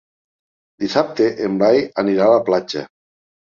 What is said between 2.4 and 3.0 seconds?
platja.